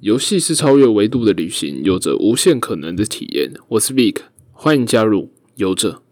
[0.00, 3.50] 游戏是超越维度的旅行，有着无限可能的体验。
[3.68, 4.16] 我是 Vic，
[4.52, 6.02] 欢迎加入游者。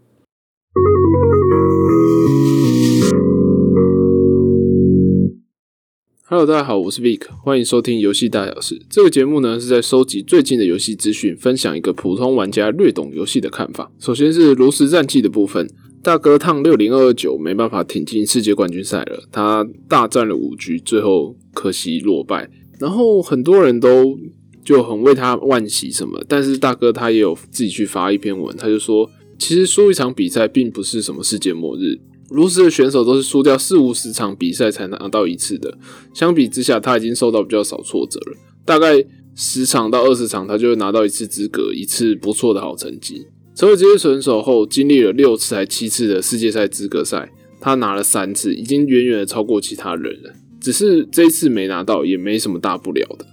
[6.27, 8.81] Hello，大家好，我是 Vic，欢迎收听游戏大小事。
[8.89, 13.93] 这个节目呢是在收集最近的游戏资讯，分享一个普通玩家略懂游戏的看法。
[13.99, 15.69] 首先是炉石战记的部分，
[16.03, 22.51] 大哥烫六零二二九没办法挺进世界冠军赛了，他大战了五局，最后可惜落败。
[22.85, 24.15] 然后很多人都
[24.63, 31.99] 就很为他惋惜什么，但是大哥他也有自己去发一篇文，他就说，其实输一场比赛并不是什么世界末日。
[32.29, 35.79] 如斯的选手都是输掉四五十场比赛才拿到一次的，
[36.13, 38.37] 相比之下，他已经受到比较少挫折了，
[38.67, 39.03] 大概
[39.35, 43.27] 十场到二十场，他就会拿到一次资格，一次不错的好成绩。
[43.55, 50.35] 成为职业选手后，经历了六次还七次的世界赛资格赛，他拿了三次，已经远远的超过其他人了。
[50.65, 53.27] 只是这一次没拿到，也没什么大不了的。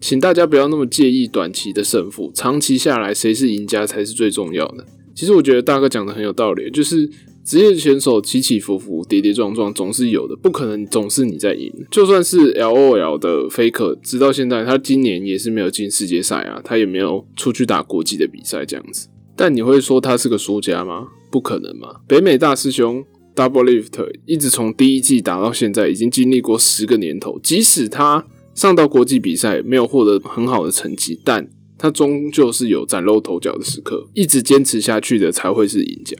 [0.00, 4.86] 请大家不要那么介意短期的胜负，长期下来，谁是赢家才是最重要的。
[5.12, 7.10] 其实我觉得大哥讲的很有道理，就是
[7.44, 11.68] 职业选手起起伏伏、跌跌撞撞总是有的，不可能总是你在赢。
[11.90, 19.08] 就算是 L O L 的 Faker，直到现在，他今年也是没有进世界赛啊，他也没有出去打国际的比赛这样子。
[19.34, 21.08] 但你会说他是个输家吗？
[21.28, 21.96] 不可能嘛！
[22.06, 23.04] 北美大师兄。
[23.38, 27.38] Double Lift 一直从第一季打到现在，已经经历过十个年头。
[27.40, 34.08] 即使他上到国际比赛没有获得很好的成绩，但他终究是有崭露头角的时刻。
[34.12, 36.16] 一直坚持下去的才会是赢家。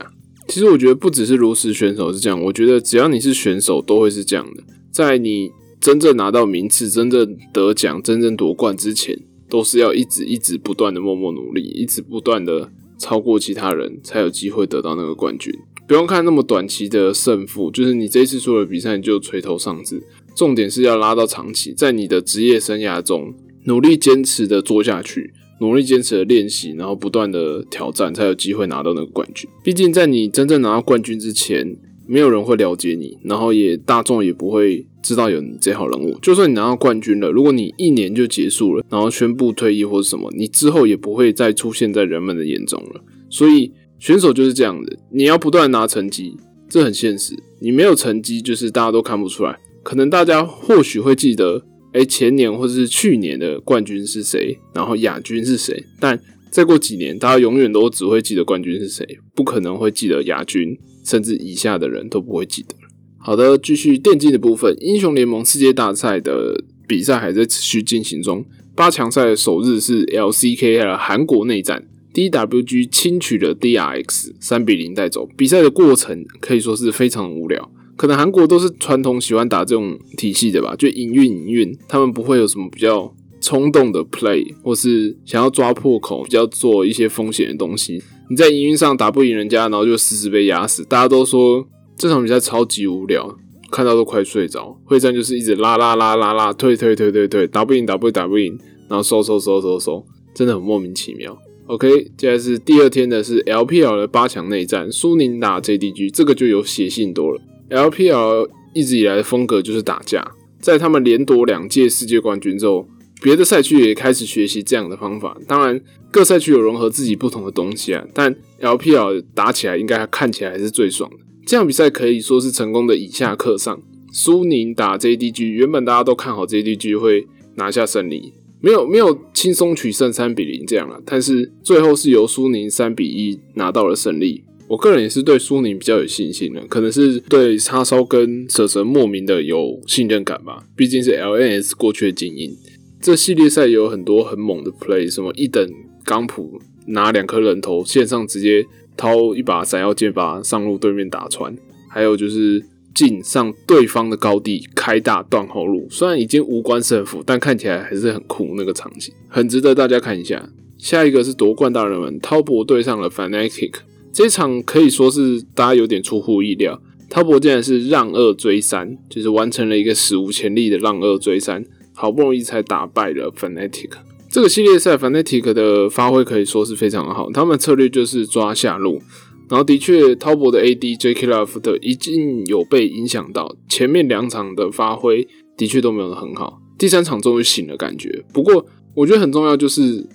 [0.47, 4.63] 其实我觉得不只是如实选手是这样，我觉得只要你是选手都会是这样的。
[4.89, 15.53] 在你真正拿到名次、真正得奖、真正夺冠之前，都是要一直一直不断的默默努力，一直不断的超过其他人，才有机会得到那个冠军。
[15.89, 19.99] 不用看那么短期的胜负，就是你这一次输了比赛你就垂头丧志。
[20.35, 29.49] 重点是要拉到长期，在你的职业生涯中努力坚持的做下去，努力坚持的练习，然后不断的挑战，才有机会拿到那个冠军。
[29.63, 31.75] 毕竟在你真正拿到冠军之前，
[32.05, 36.19] 没有人会了解你，然后也大众也不会知道有你这号人物。
[36.21, 43.01] 就算你拿到冠军了，如果你一年就结束了，然后宣布退役或者什么，你之后也不会再出现在人们的眼中了。
[43.31, 43.71] 所以。
[43.99, 46.37] 选手就是这样的，你要不断拿成绩，
[46.69, 47.35] 这很现实。
[47.59, 49.59] 你没有成绩，就是大家都看不出来。
[49.83, 55.83] 可能大家或许会记得，哎，前年或者是去年的冠军是谁，然后亚军是谁。
[55.99, 56.17] 但
[56.49, 59.05] 再过几年，大家永远都只会记得冠军是谁，
[59.35, 62.75] 不可能会记得亚军，甚至以下的人都不会记得
[63.17, 68.45] 好的，继续电竞的部分，英雄联盟世界大赛的比赛还在持续进行中。
[68.73, 71.88] 八强赛首日是 LCK 的韩国内战。
[72.13, 88.01] DWG 轻取了 DRX 三比零带走比赛的过程可以说是非常无聊，可能韩国都是传统喜欢打这种体系的吧，就营运营运，他们不会有什么比较冲动的 play，或是想要抓破口，比较做一些风险的东西。
[88.29, 93.37] 你在营运上打不赢人家，然后就死死被压死，大家都说这场比赛超级无聊，
[93.71, 94.79] 看到都快睡着。
[94.83, 101.37] 会战就是一直拉拉拉拉拉，退退退退退，打不赢打不赢打不赢，然后收收收收收，真的很莫名其妙。
[101.69, 107.39] OK，接下来是第二天的是 LPL 的八强内战，苏宁打 JDG，这个就有血性多了。
[107.69, 112.87] LPL 一直以来的风格就是打架，在他们连夺两届世界冠军之后，
[113.21, 115.37] 别的赛区也开始学习这样的方法。
[115.47, 115.79] 当然，
[116.09, 121.17] 各赛区有融合自己不同的东西啊，但 LPL 打起来应该看起来还是最爽的。
[121.45, 123.79] 这场比赛可以说是成功的以下课上，
[124.11, 127.27] 苏宁打 JDG，原本大家都看好 JDG 会
[127.57, 128.33] 拿下胜利。
[128.61, 134.43] 没有没有轻松取胜三比零这样了，但是最后是由苏宁三比一拿到了胜利。
[134.67, 140.63] 我个人也是对苏宁比较有信心的，可能是对叉烧跟蛇神莫名的有信任感吧。
[140.75, 142.55] 毕竟是 LNS 过去的精英，
[143.01, 145.67] 这系列赛有很多很猛的 play，什么一等
[146.03, 148.65] 钢普拿两颗人头线上直接
[148.95, 151.55] 掏一把闪耀剑法上路对面打穿，
[151.89, 152.63] 还有就是。
[152.93, 158.53] 进上对方的高地开大断后路，虽然已经无关胜负，但看起来还是很酷。
[158.55, 160.49] 那个场景很值得大家看一下。
[160.77, 163.73] 下一个是夺冠大人们，滔博对上了 Fnatic，
[164.13, 166.81] 这场可以说是大家有点出乎意料。
[167.09, 173.89] 滔博竟然是让二追三，就是完成了一个史无前例的让二追三，好不容易才打败了 Fnatic。
[174.29, 179.01] 这个系列赛 Fnatic 的发挥可以说是非常好，他们策略就是抓下路。
[179.49, 181.27] 然后的确，滔博的 AD J.K.
[181.27, 188.23] Love 的一定有被影响到，前面两场的发挥的确都没有很好，第三场终于醒了感觉。
[188.31, 190.07] 不过我觉得很重要，就是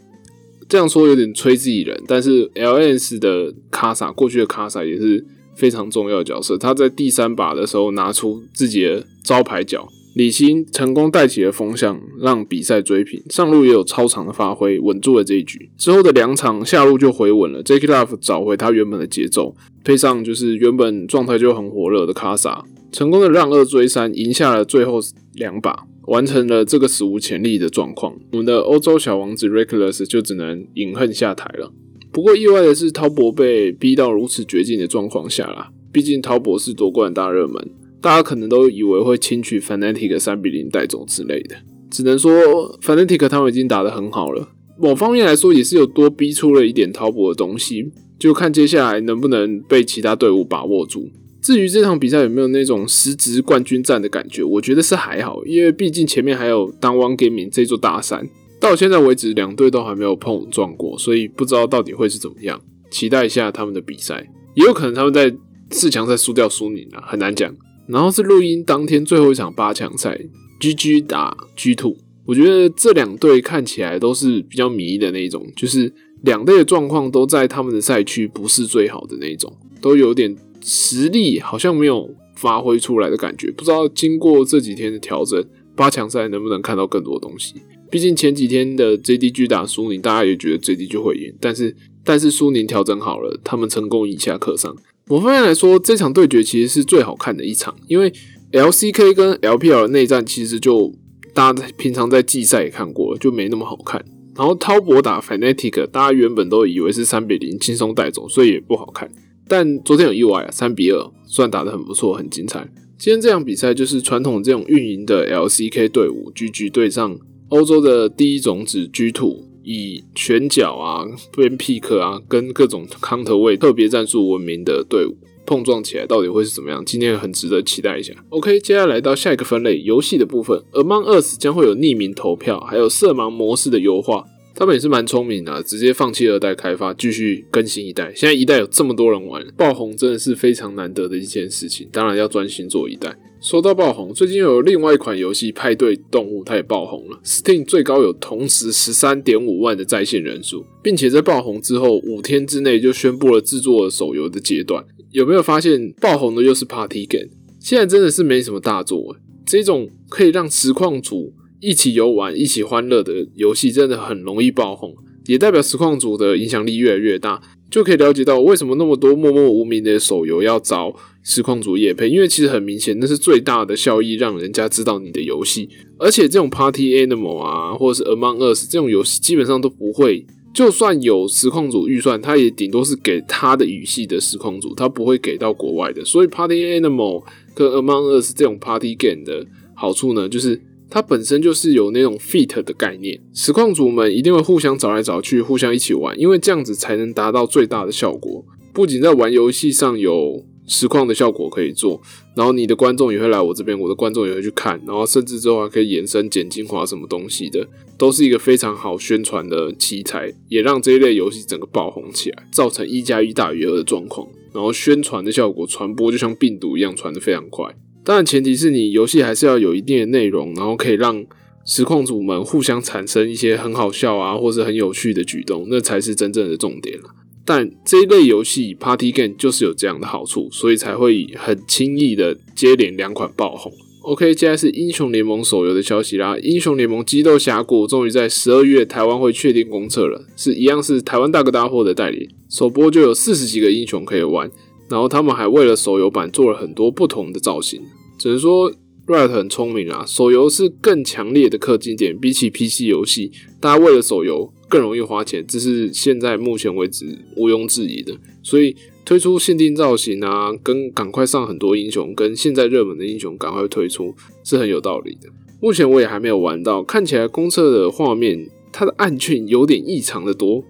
[0.68, 13.20] 这样说有点吹自己人，但是 L.S 的卡萨过去的卡萨也是非常重要的角色，他在第三把的时候拿出自己的招牌脚，李欣成功带起了风向，让比赛追平。
[13.28, 15.68] 上路也有超长的发挥，稳住了这一局。
[15.76, 17.88] 之后的两场下路就回稳了，J.K.
[17.88, 25.00] Love 找回他原本的节奏，配上就是原本状态就很火热的卡萨，成功的让二追三，赢下了最后
[25.32, 28.16] 两把，完成了这个史无前例的状况。
[28.30, 31.72] 我们的欧洲小王子 Reckless 就只能饮恨下台了。
[32.12, 37.68] 不过意外的是，滔博被逼到如此绝境的状况下啦，毕竟滔博是夺冠大热门。
[38.04, 41.56] 大家可能都以为会轻取 Fnatic 三比零带走之类的，
[41.90, 44.46] 只能说 Fnatic 他们已经打得很好了。
[44.78, 51.08] 某方面来说，也是有多逼出了一点滔博的东西，就看接下来能不能被其他队伍把握住。
[51.40, 58.28] 至于这场比赛有没有那种实质冠军战的感觉，我觉得是还好，因为毕竟前面还有当 One Gaming 这座大山，
[58.60, 62.60] 到现在为止两队都还没有碰撞过，所以不知道到底会是怎么样。
[62.90, 65.34] 期待一下他们的比赛，也有可能他们在
[65.70, 67.50] 四强赛输掉苏宁啊，很难讲。
[67.86, 70.20] 然后是录音当天最后一场八强赛
[70.60, 75.92] ，GG 打 G Two，我觉得这两队看起来都是比较迷的那种，就是
[76.22, 83.50] 两队的状况都在他们的赛区不是最好的那种，都有点实力好像没有发挥出来的感觉。
[83.50, 85.44] 不知道经过这几天的调整，
[85.76, 87.54] 八强赛能不能看到更多东西？
[87.90, 94.74] 毕竟前几天的 JDG 打苏宁，大家也觉得 J D G 会赢，但是但是苏宁调整好了，他们成功以下克上。
[95.08, 98.10] 我方面来说，这场对决其实是最好看的一场，因为
[98.52, 100.94] LCK 跟 LPL 内战其实就
[101.34, 104.02] 大家平常在季赛也看过了，就没那么好看。
[104.34, 109.10] 然后滔博打 Fnatic，大家原本都以为是三比零轻松带走，所以也不好看。
[109.46, 112.66] 但昨天有意外啊，三比二，算打得很不错，很精彩。
[112.98, 117.18] 今天这场比赛就是传统这种运营的 LCK 队伍 GG 对上
[117.50, 119.43] 欧洲的第一种子 G Two。
[119.64, 125.16] 以拳脚啊、边 pick 啊，跟各种 counter 位特别战术闻名的队伍
[125.46, 126.84] 碰撞起来，到底会是怎么样？
[126.84, 128.12] 今天很值得期待一下。
[128.28, 130.62] OK，接下来到下一个分类，游戏的部分。
[130.72, 134.24] Among Us 将会有匿名投票，还有色盲模式的优化。
[134.56, 138.12] 他们也是蛮聪明的，直接放弃二代开发，继续更新一代。
[138.14, 141.88] 现在一代有这么多人玩，爆红真的是非常难得的一件事情。
[141.90, 143.16] 当然要专心做一代。
[143.40, 147.20] 说到爆红，最近又有另外一款游戏《派对动物》，它也爆红了。
[147.24, 154.84] Steam 最高有同时十三点五万的在线人数，并且在爆红之后五天之内就宣布了制作手游的阶段。
[155.10, 157.28] 有没有发现爆红的又是 Party Game？
[157.58, 161.34] 现在真的是没什么大作，这种可以让实况组。
[161.64, 164.94] 一起游玩、一起欢乐的游戏真的很容易爆红，
[165.26, 167.40] 也代表实况组的影响力越来越大，
[167.70, 175.70] 就可以了解到为什么那么多默默无名的手游要找实况组夜配，因为其实很明显，那是最大的效益，让人家知道你的游戏。
[175.98, 186.04] 而且这种 Party Animal 啊，或者是 Among Us 这种游戏，基本上都不会，就算有实况组预算，它也顶多是给他的语系的实况组，他不会给到国外的。
[186.04, 187.24] 所以 Party Animal
[187.54, 190.60] 跟 Among Us 这种 Party Game 的好处呢，就是。
[190.90, 198.44] 它本身就是有那种 fit 的概念，实况组们一定会互相找来找去，互相一起玩，因为这样子才能达到最大的效果。
[198.72, 202.00] 不仅在玩游戏上有实况的效果可以做，
[202.34, 207.66] 然后你的观众也会来我这边，我的观众也会去看，然后甚至之后还可以延伸剪精华什么东西的，
[207.98, 217.74] 都是一个非常好宣传的器材，也让这一类游戏整个爆红起来，造成一加一大于二的状况，然后宣传的效果传播就像病毒一样传的非常快。
[218.04, 221.24] 当然，前提是你游戏还是要有一定的内容，然后可以让
[221.64, 227.04] 实况组们互相产生一些很好笑啊，或是很有趣的举动，那才是真正的重点了。
[227.46, 233.72] 但这一类游戏 Party Game 就是有这样的好处，所以才会很轻易的接连两款爆红。
[234.02, 236.36] OK，接下来是英雄联盟手游的消息啦。
[236.42, 244.50] 英雄联盟激斗峡谷终于在十二月台湾会确定公测了，是一样是台湾大哥大获的代理，首播就有四十几个英雄可以玩。
[244.94, 247.82] 然后他们还为了手游版做了很多不同的造型，
[248.16, 248.72] 只能说
[249.08, 250.04] Riot 很聪明啊。
[250.06, 258.16] 手游是更强烈的氪金点，比起 PC 游戏，大家为了手游更容易花钱，这是现在目前为止毋庸置疑的。
[258.40, 265.28] 所以推出限定造型啊，跟赶快上很多英雄，跟现在热门的英雄赶快推出是很有道理的。
[265.60, 270.62] 目前我也还没有玩到，看起来公测的画面，它的暗券有点异常的多。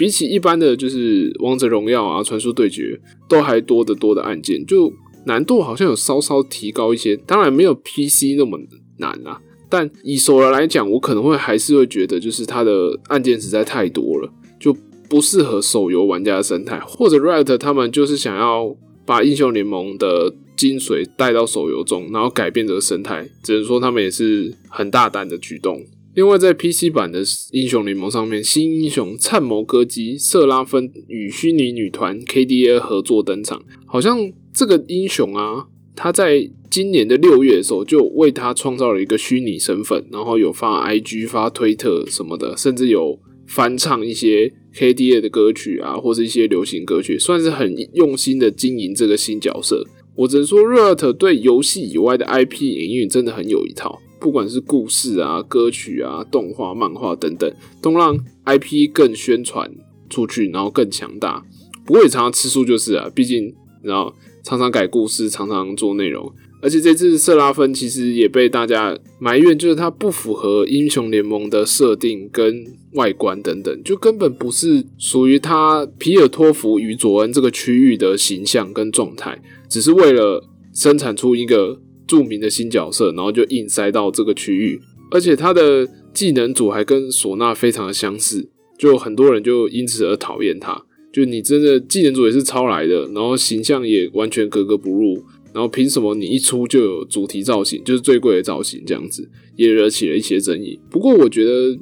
[0.00, 4.90] 比起一般的就是王者荣耀啊、传说对决，都还多得多的按键，就
[5.26, 7.14] 难度好像有稍稍提高一些。
[7.14, 8.58] 当然没有 PC 那么
[8.96, 9.38] 难啊，
[9.68, 14.74] 但以手游来讲，我可能会还是会觉得，就是它的按键实在太多了，就
[15.06, 16.80] 不适合手游玩家的生态。
[16.80, 25.84] 或者 Riot 他们就是想要把英雄联盟的精髓带到手游中，然后改变这个生态，只能说他们也是很大胆的举动。
[26.14, 33.62] 另外，在 PC 版的英雄联盟上面，新英雄灿谋歌姬瑟拉芬与虚拟女团 KDA 合作登场。
[33.86, 34.18] 好像
[34.52, 49.86] 这个英雄啊，他在今年的六月的时候就为他创造了一个虚拟身份，然后有发 IG、发推特什么的，甚至有翻唱一些 KDA 的歌曲啊，或是一些流行歌曲，算是很用心的经营这个新角色。
[50.16, 57.50] 我只能说，Riot 对游戏以外的 IP 营运真的很有一套，不管是故事啊、歌曲啊、动画、漫画等等，
[57.80, 59.70] 都让 IP 更宣传
[60.08, 61.44] 出去，然后更强大。
[61.86, 79.40] 不过也常常吃素，就是啊，毕竟然后常常改故事，常常做内容，而且这次色拉芬其实也被大家埋怨，就是它不符合英雄联盟的设定跟外观等等，就根本不是属于他皮尔托夫与佐恩这个区域的形象跟状态。
[79.68, 84.80] 只是为了生产出一个著名的新角色，然后就硬塞到这个区域，
[85.12, 90.82] 而且他的技能组还跟唢呐非常的相似，就很多人就因此而讨厌他。
[91.12, 95.22] 就你真的技能组也是抄来的，然后形象也完全格格不入，
[95.54, 100.80] 然后凭什么你一出就有主题造型，就是最贵的造型这样子，也惹起了一些争议。
[100.90, 101.78] 不过我觉得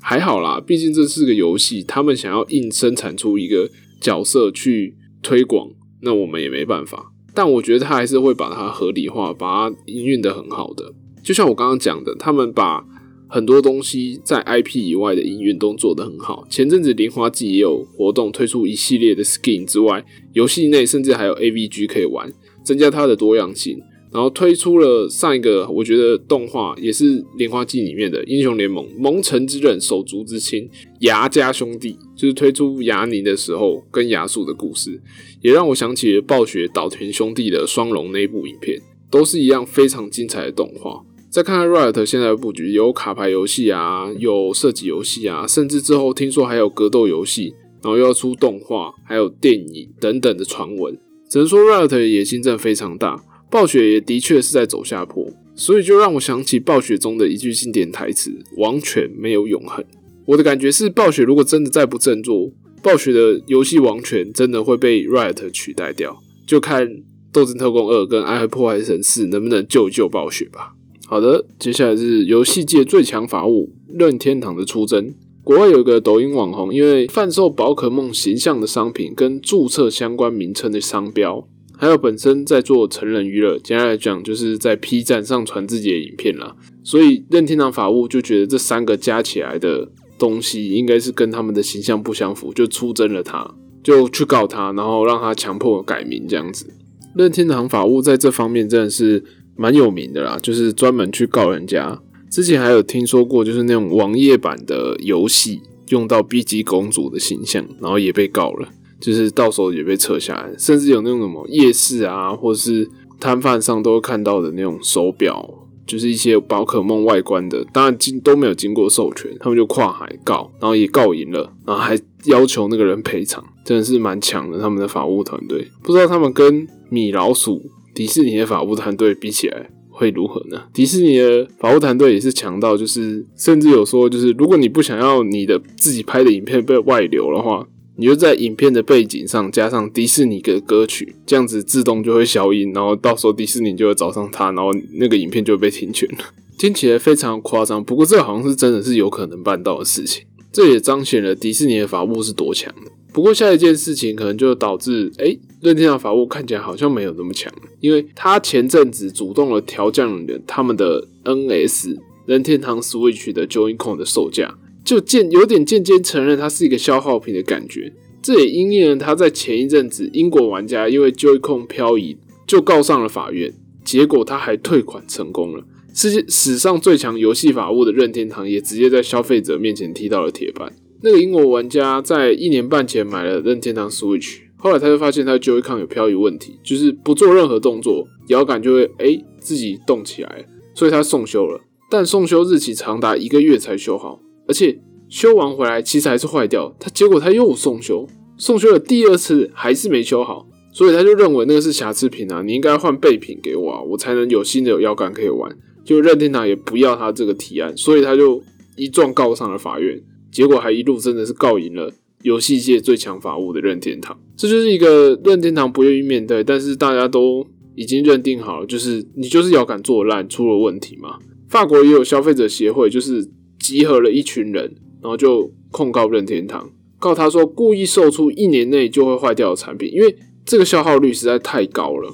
[0.00, 3.68] 还好啦，毕竟这是个游戏，他们想要硬生产出一个
[4.00, 5.70] 角色去推广，
[6.02, 7.11] 那我们也没办法。
[7.34, 10.92] 但我觉得他还是会把它合理化，把它营运的很好的。
[11.22, 12.84] 就像我刚刚讲的，他们把
[13.28, 16.46] 很多东西在 IP 以外的营运都做得很好。
[16.50, 22.30] 前阵子零花季也有活动推出一系列的 skin 之外，游戏内甚至还有 AVG 可以玩，
[22.62, 23.80] 增加它的多样性。
[24.12, 30.68] 然后推出了上一个，我觉得动画也是莲花季里面的英雄联盟蒙尘之刃手足之亲
[31.00, 35.00] 牙家兄弟，就是推出牙尼的时候跟牙树的故事，
[35.40, 38.78] 也让我想起了暴雪岛田兄弟的双龙那部影片，
[39.10, 41.02] 都是一样非常精彩的动画。
[41.30, 50.94] 再看看 Riot 现在的布局，有卡牌游戏啊，有射击游戏啊，甚至之后听说还有格斗游戏，然后又要出动画，还有电影等等的传闻，
[51.30, 53.24] 只能说 Riot 野心真的非常大。
[53.52, 59.84] 暴雪也的确是在走下坡，所以就让我想起暴雪中的一句经典台词：“王权没有永恒。”
[60.24, 62.50] 我的感觉是，暴雪如果真的再不振作，
[62.82, 66.18] 暴雪的游戏王权真的会被 Riot 取代掉。
[66.46, 66.88] 就看
[67.30, 70.72] 《斗争特工二》跟《暗黑破坏神四》能不能救救暴雪吧。
[71.06, 75.12] 好的，接下来是游戏界最强法务任天堂的出征。
[75.44, 81.46] 国外有一个抖音网红，因为贩售宝可梦形象的商品跟注册相关名称的商标。
[81.82, 86.54] 还有本身在做成人娱乐，简单来讲就是在 P 站上传自己的影片啦。
[86.84, 96.72] 所以任天堂法务就觉得这三个加起来的东西应该是跟他们的形象不相符，就出征了他，就去告他，然后让他强迫改名这样子。
[97.16, 99.24] 任天堂法务在这方面真的是
[99.56, 102.00] 蛮有名的啦，就是专门去告人家。
[102.30, 108.68] 之前还有听说过，就是那种网页版的游戏用到 B 级公主的形象，然后也被告了。
[109.02, 124.60] 就是到时候也被撤下来，甚至有那种什么夜市啊，或者是摊贩上都会看到的那种手表，就是一些宝可梦外观的，当然经都没有经过授权，他们就跨海告，然后也告赢了，然后还要求那个人赔偿，真的是蛮强的。
[124.60, 127.60] 他们的法务团队，不知道他们跟米老鼠
[127.92, 130.62] 迪士尼的法务团队比起来会如何呢？
[130.72, 137.66] 迪士尼的法务团队也是强到，就是甚至有说，就是如果你不想要你的自己拍的影片被外流的话。
[138.02, 146.24] 你就在影片的背景上加上迪士尼的歌曲，这样子自动就会消音，然后到时候迪士尼就会找上他，然后那个影片就会被停权了。
[146.58, 150.24] 听起来非常夸张，不过这好像是真的是有可能办到的事情。
[150.50, 152.90] 这也彰显了迪士尼的法务是多强的。
[153.12, 164.58] 不过下一件事情可能就导致，哎，任天堂法务看起来好像没有那么强，因为他前阵子主动了调降了他们的 NS 任天堂 Switch 的 Joy-Con 的售价。
[164.84, 173.52] 就渐有点间接承认它是一个消耗品的感觉，这也因应了他在前一阵子英国玩家因为 Joy-Con 漂移就告上了法院，
[173.84, 175.64] 结果他还退款成功了。
[175.94, 180.72] 世界史上最强游戏法务的任天堂也直接在消费者面前踢到了铁板。
[181.02, 191.60] 那个英国玩家在一年半前买了任天堂 Switch，后来他就发现他的 Joy-Con 有漂移问题，就是不做任何动作，摇杆就会哎自己动起来，所以他送修了，
[191.90, 194.20] 但送修日期长达一个月才修好。
[194.48, 198.06] 而且修完回来其实还是坏掉，他结果他又送修，
[198.36, 205.54] 送修了第二次还是没修好，所以他就认为那个是瑕疵品啊，你应该换备品给我啊，我才能有新的有摇杆可以玩。
[205.84, 208.42] 就任天堂也不要他这个提案，所以他就
[208.76, 214.18] 一状告上了法院，结果还一路真的是告赢了游戏界最强法务的任天堂。
[214.36, 221.18] 这就是一个任天堂不愿意面对，但是大家都已经认定好了，就是你就是摇杆做烂出了问题嘛。
[221.48, 223.30] 法国也有消费者协会，就是。
[223.62, 232.12] 集合了一群人，然后就控告任天堂，告他说故意售出一年内就会坏掉的产品，因为这个消耗率实在太高了。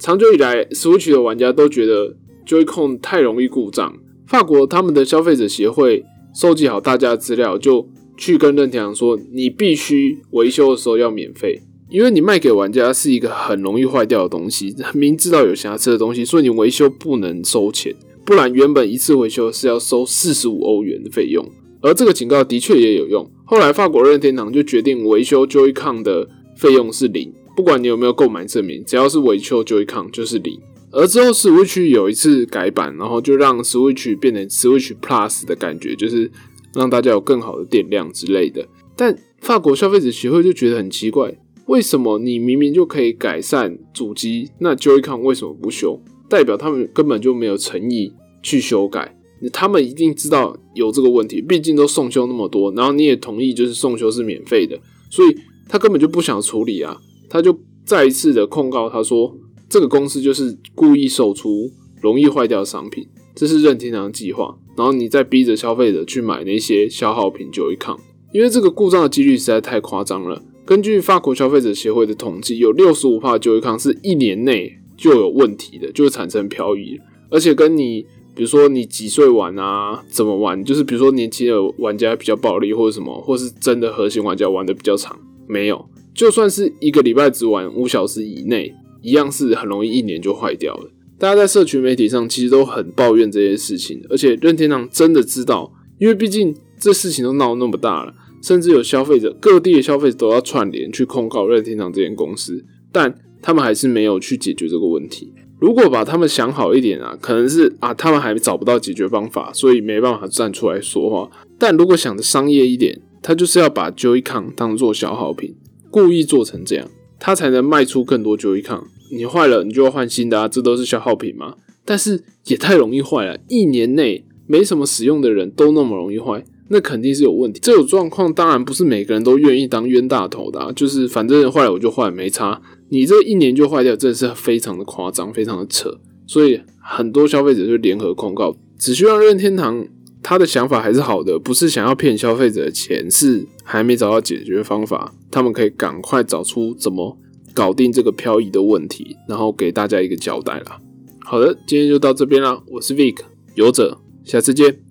[0.00, 3.96] 长久以来，Switch 的玩家都觉得 Joy-Con 太容易故障。
[4.26, 17.94] 法国他们的消费者协会收集好大家的资料，就去跟任天堂说：“你必须维修的时候要免费，因为你卖给玩家是一个很容易坏掉的东西，明知道有瑕疵的东西，所以你维修不能收钱，
[18.28, 21.42] 不然原本一次维修是要收四十五欧元的费用。
[21.80, 23.26] 而这个警告的确也有用。
[23.46, 30.60] 后来法国任天堂就决定维修 Joy-Con 的费用是零。”不管你有没有购买证明，只要是维修 Joy-Con 就是零。
[30.90, 36.30] 而之后 Switch 有一次改版，然后就让 Switch 变成 Switch Plus 的感觉，就是
[36.74, 38.68] 让大家有更好的电量之类的。
[38.94, 46.02] 但法国消费者协会就觉得很奇怪，为什么你明明就可以改善主机，那 Joy-Con 为什么不修？
[46.28, 49.16] 代表他们根本就没有诚意去修改。
[49.52, 54.78] 他们一定知道有这个问题，毕竟都送修那么多，然后你也同意就是送修是免费的，
[55.10, 55.36] 所以
[55.68, 57.00] 他根本就不想处理啊。
[57.28, 59.36] 他就再一次的控告，他说
[59.68, 64.58] 这个公司就是故意售出容易坏掉的商品，这是任天堂计划。
[64.76, 67.98] 然后你再逼着消费者去买那些消耗品就一抗，
[68.32, 70.42] 因为这个故障的几率实在太夸张了。
[70.64, 76.98] 根据法国消费者协会的统计，有六十五帕就一抗是一年内就有问题的，就会产生漂移。
[77.30, 78.06] 而且跟你
[78.38, 85.18] 比如说你几岁玩啊，怎么玩，就是比如说年轻的玩家比较暴力或者什么，或是真的核心玩家玩的比较长，
[85.48, 85.84] 没有。
[86.14, 90.88] 就算是一个礼拜只玩五小时以内，一样是很容易一年就坏掉了。
[91.18, 105.32] 大家在社群媒体上其实都很抱怨这些事情，而且任天堂真的知道，因为毕竟这事情都闹那么大了，甚至有消费者各地的消费者都要串联去控告任天堂这间公司，但他们还是没有去解决这个问题。
[105.58, 111.30] 如果把他们想好一点啊，可能是啊他们还找不到解决方法，所以没办法站出来说话。
[111.58, 115.56] 但如果想的商业一点，他就是要把 Joy-Con 当做消耗品。
[115.90, 116.88] 故意做成这样，
[117.18, 118.84] 他才能卖出更多 Joy-Con。
[119.10, 121.54] 你坏了，你就要换新的啊，这都是消耗品嘛。
[121.84, 127.58] 但是也太容易坏了，一年内没什么使用的人都那么容易坏，那肯定是有问题。
[127.62, 132.60] 这种状况当然不是每个人都愿意当冤大头的，就是反正坏了我就换，没差。
[132.90, 135.98] 你这一年就坏掉，真的是非常的夸张，非常的扯。
[136.26, 139.86] 所以很多消费者就联合控告，只需要任天堂。
[140.20, 145.14] 他的想法还是好的，不是想要骗消费者的钱，是还没找到解决方法。
[145.30, 147.16] 他们可以赶快找出怎么
[147.54, 150.80] 搞定这个漂移的问题，然后给大家一个交代啦。
[151.20, 153.18] 好的，今天就到这边啦，我是 Vic
[153.54, 154.87] 游者，下次见。